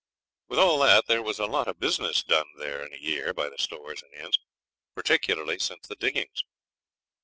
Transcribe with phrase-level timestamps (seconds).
[0.47, 3.49] With all that there was a lot of business done there in a year by
[3.51, 4.39] the stores and inns,
[4.95, 6.43] particularly since the diggings.